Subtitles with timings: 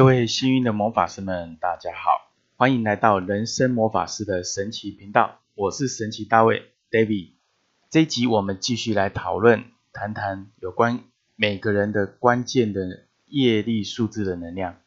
[0.00, 7.32] 各位幸运的魔法师们，大家好，欢迎来到人生魔法师的神奇频道，我是神奇大卫 David。
[7.90, 11.00] 这集我们继续来讨论，谈谈有关
[11.36, 14.78] 每个人的关键的业力数字的能量。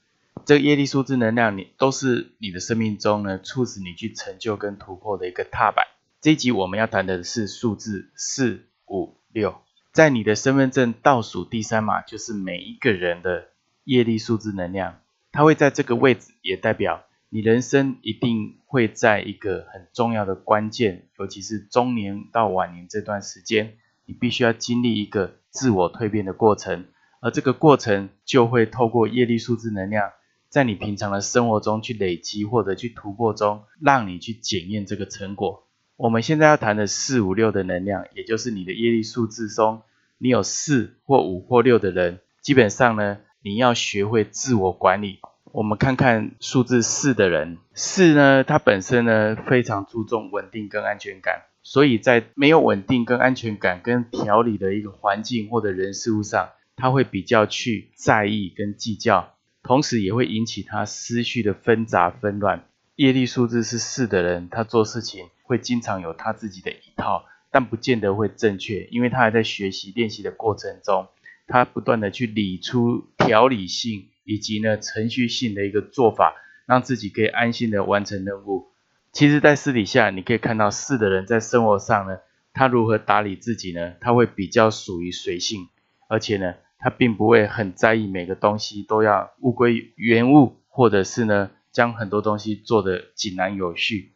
[0.45, 5.85] 这个业力数字能量，你都是你的生命中呢，促使你去成就跟突破的一个踏板。
[6.21, 9.61] 这一集我们要谈的是数字四五六，
[9.91, 13.49] 在你的身份证倒数第三码，就是每一个人的
[13.83, 15.01] 业力数字能量。
[15.33, 23.73] 它会在这个位置，也代表你人生一定会在一个很重要的关键，尤其是中年到晚年这段时间，
[24.05, 26.85] 你必须要经历一个自我蜕变的过程，
[27.19, 30.11] 而这个过程就会透过业力数字能量，
[30.49, 35.67] 在你平常的生活中去累积或者去突破中，让你去检验这个成果。
[35.95, 39.81] 我们现在要谈的四五六的能量，也就是你的业力数字中，
[40.19, 43.17] 你有四或五或六的人，基本上呢。
[43.45, 45.19] 你要学会自我管理。
[45.53, 62.65] 我们看看数字四的人，四呢，它本身呢非常注重稳定跟安全感，所以在没有稳定跟安全感跟调理的一个环境或者人事物上，他会比较去在意跟计较，同时也会引起他思绪的纷杂纷乱。
[62.95, 71.09] 业力数字是四的人，他做事情会经常有他自己的一套，但不见得会正确，因为他还在学习练习的过程中。
[71.45, 76.35] 他不断的去理出条理性以及呢程序性的一个做法，
[76.65, 78.71] 让自己可以安心的完成任务。
[79.11, 82.17] 其实，在私底下你可以看到四的人在生活上呢，
[82.53, 83.93] 他如何打理自己呢？
[84.01, 85.67] 他会比较属于随性，
[86.07, 94.13] 而且呢，他并不会很在意每个东西都要物归原物，或者是呢将很多东西做得井然有序。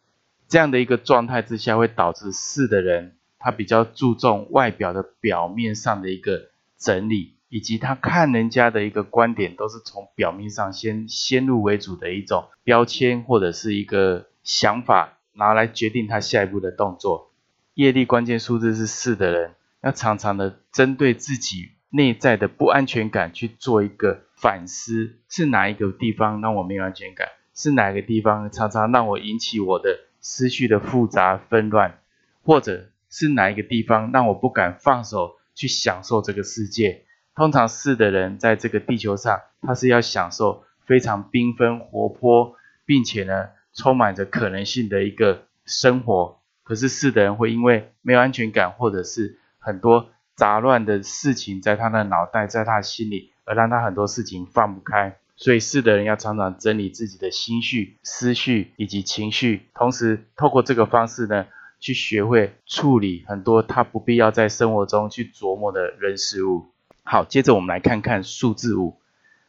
[0.48, 6.50] 这样的一个状态之下，会导致四的人他比较注重外表的表面上的一个。
[6.80, 17.32] 整理以及他看人家的一个观点，都是从表面上先先入为主的一种标签或者是一个想法，拿来决定他下一步的动作。
[17.74, 27.28] 业力关键数字是四的人，要常常的针对自己内在的不安全感去做一个反思：是哪一个地方让我没有安全感？
[27.54, 32.00] 是哪个地方常常让我引起我的思绪的复杂纷乱？
[32.44, 35.38] 或者是哪一个地方让我不敢放手？
[35.56, 37.06] 去享受这个世界。
[37.38, 46.40] 通常四的人在这个地球上，他是要享受非常缤纷活泼，并且呢充满着可能性的一个生活。
[46.64, 55.16] 可是四的人会因为没有安全感，或者是很多杂乱的事情在他的脑袋，在他心里，而让他很多事情放不开。
[55.36, 61.46] 所以四的人要常常整理自己的心绪、思绪以及情绪，同时透过这个方式呢。
[61.80, 66.72] 去学会处理很多他不必要在生活中去琢磨的人事物。
[67.10, 69.00] 好，接着我们来看看数字五。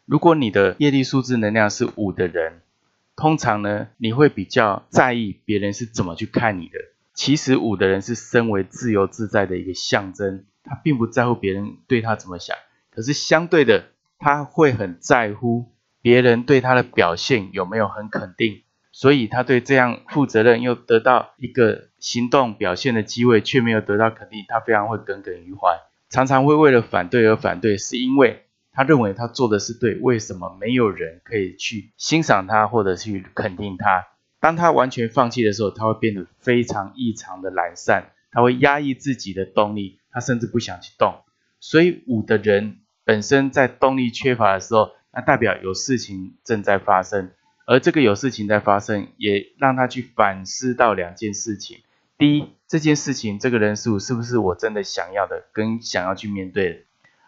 [0.05, 2.61] 如果你的业力数字能量是五的人，
[3.17, 6.79] 通常呢，你会比较在意别人是怎么去看你的。
[7.15, 12.57] 其实五的人是身为自由自在的一个象征，他并不在乎别人对他怎么想。
[12.91, 13.87] 可是相对的，
[14.21, 18.63] 他会很在乎别人对他的表现有没有很肯定。
[18.93, 25.81] 所以他对这样负责任又得到一个行动表现的机会，却没有得到肯定，他非常会耿耿于怀，
[26.11, 34.07] 常常会为了反对而反对，是因为他认为他做的是对，为什么没有人可以去欣赏他或者去肯定他？
[34.41, 41.15] 当他完全放弃的时候，他会变得非常异常的懒散，他会压抑自己的动力，他甚至不想去动。
[41.61, 47.33] 所以五的人本身在动力缺乏的时候，那代表有事情正在发生。
[47.67, 51.81] 而这个有事情在发生，也让他去反思到两件事情：
[52.19, 56.79] 第一，这件事情这个人事物是不是我真的想要的，跟想要去面对的？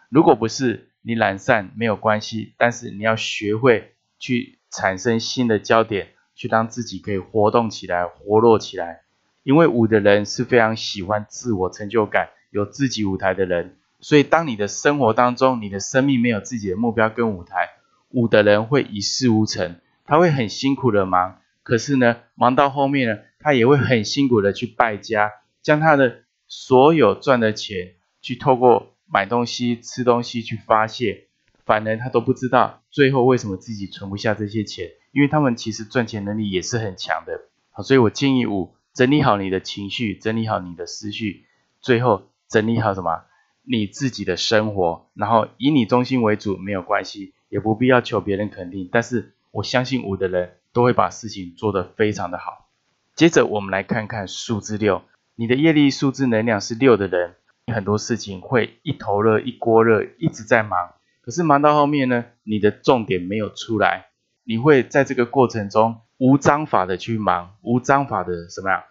[0.09, 9.03] 如果不是，你懒散没有关系，但是你要学会去产生新的焦点，去让自己可以活动起来、活络起来。
[9.43, 17.69] 因为五的人是非常喜欢自我成就感、有自己舞台的人，所以当你的生活当中，你的生命没有自己的目标跟舞台，
[18.09, 19.77] 五的人会一事无成。
[20.05, 25.31] 他会很辛苦的忙，可是呢，忙到后面呢，他也会很辛苦的去败家，
[25.61, 31.27] 将他的所有赚的钱去透过买东西、吃东西去发泄，
[31.65, 37.41] 反而他都不知道最后为什么自己存不下这些钱，因为他们其实赚钱能力也是很强的。
[37.69, 41.45] 好，所以我建议五整理好你的情绪，整理好你的思绪，
[41.79, 43.25] 最后整理好什么？
[43.63, 49.35] 你自己的生活，然后以你中心为主，没有关系，也不必要求别人肯定，但是。
[49.53, 52.69] 我相信五的人都会把事情做得非常的好。
[53.15, 55.01] 接着我们来看看数字六，
[55.35, 57.35] 你的业力数字能量是六的人，
[57.73, 60.93] 很多事情会一头热一锅热，一直在忙。
[61.21, 64.07] 可是忙到后面呢，你的重点没有出来，
[64.43, 68.85] 你会在这个过程中无章法的去忙，无章法的什么呀？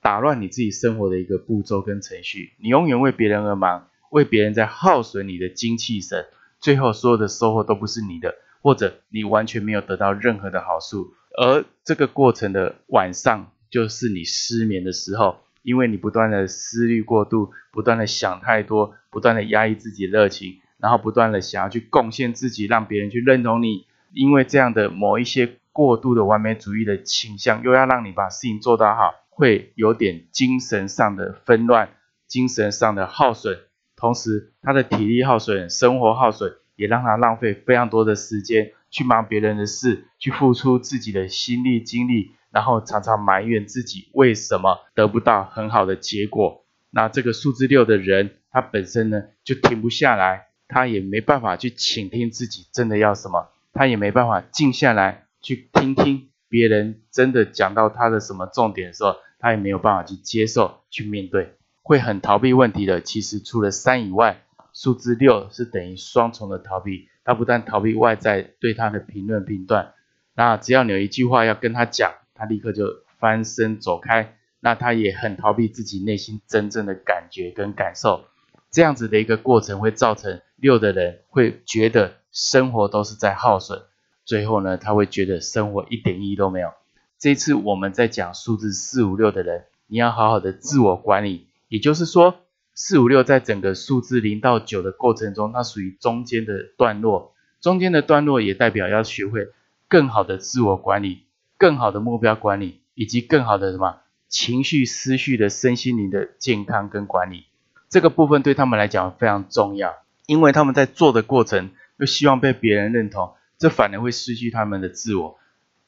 [0.00, 2.54] 打乱你自己生活的一个步骤跟程序。
[2.60, 6.26] 你永远为别人而忙，为别人在耗损你的精气神，
[6.60, 11.12] 最后所有的收获都不是你的，或者你完全没有得到任何的好处。
[11.36, 15.38] 而这个过程的晚上，就是你失眠的时候。
[15.62, 23.84] 因为你不断的思虑过度，不断的想太多，不断的压抑自己热情，然后不断的想要去贡献自己，让别人去认同你。
[24.12, 31.88] 因为这样的某一些过度的完美主义的倾向，又要让你把事情做得好，会有点精神上的纷乱，
[32.28, 33.58] 精神上的耗损，
[33.96, 42.32] 同时他的体力耗损，生活耗损，也让他浪费非常多的时间去忙别人的事，去付出自己的心力精力。
[42.52, 46.64] 然后常常埋怨自己为什么得不到很好的结果。
[46.90, 63.02] 那这个数字六的人，他本身呢就停不下来，他也没办法去倾听自己真的要什么，他也没办法静下来去听听别人真的讲到他的什么重点的时候，他也没有办法去接受去面对，会很逃避问题的。
[63.02, 64.45] 其实除了三以外，
[64.76, 67.08] 数字六是等于双重的逃避。
[67.24, 69.94] 他不但逃避外在对他的评论评断，
[70.34, 72.12] 那只要你有一句话要跟他讲。
[72.38, 78.26] 他立刻就翻身走开，那他也很逃避自己内心真正的感觉跟感受，
[78.70, 83.84] 这样子的一个过程会造成六的人会觉得生活都是在耗损，
[84.26, 86.74] 最后呢，他会觉得生活一点意义都没有。
[87.18, 92.34] 这次我们在讲数字四五六的人，你要好好的自我管理，也就是说，
[92.76, 99.48] 四五六在整个数字零到九的过程中，它属于中间的段落，中间的段落也代表要学会
[99.88, 101.22] 更好的自我管理。
[101.58, 107.46] 更好的目标管理，以及更好的什么情绪、思绪的身心灵的健康跟管理，
[107.88, 109.94] 这个部分对他们来讲非常重要，
[110.26, 115.38] 因为他们在做的过程又希望被别人认同，这反而会失去他们的自我。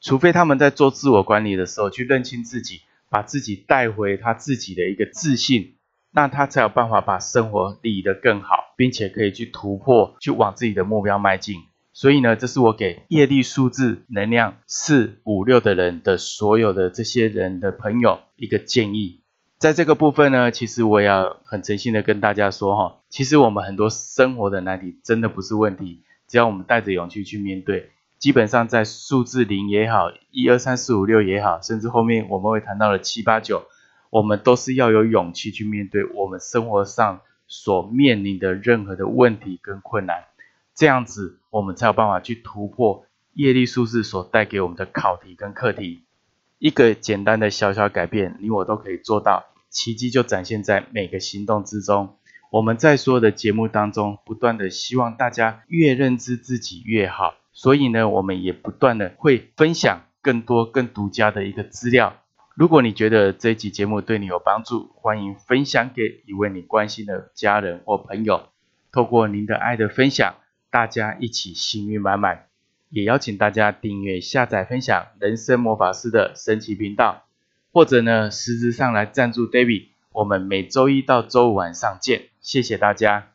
[0.01, 5.75] 除非他们在做自我管理的时候去认清自己，把自己带回他自己的一个自信，
[6.11, 11.57] 那他才有办法把生活理得更好，并且可以去突破，去往自己的目标迈进。
[11.91, 19.21] 所以呢，这是我给业力数字能量四五六的人的所有的这些人的朋友一个建议。
[19.57, 33.65] 在这个部分呢，其实我也要很诚心的跟大家说哈，其实我们很多生活的难题真的不是问题，只要我们带着勇气去面对，基本上在数字零也好，一二三四五六也好，甚至后面我们会谈到了七八九，
[34.09, 40.25] 我们都是要有勇气去面对我们生活上所面临的任何的问题跟困难。
[40.75, 46.03] 这样子，我们才有办法去突破业力数字所带给我们的考题跟课题。
[46.57, 52.15] 一个简单的小小改变，你我都可以做到，奇迹就展现在每个行动之中。
[52.49, 62.17] 我们在所有的节目当中，不断的希望大家越认知自己越好，所以呢，我们也不断的会分享更多更独家的一个资料。
[62.59, 68.49] 如果你觉得这一集节目对你有帮助，欢迎分享给一位你关心的家人或朋友。
[68.91, 70.35] 透过您的爱的分享。
[70.69, 72.47] 大家一起幸运满满，
[72.89, 77.23] 也邀请大家订阅、下载、分享人生魔法师的神奇频道，
[77.71, 79.85] 或者呢实质上来赞助 David。
[80.11, 83.29] 我们每周一到周五晚上见，谢谢大家。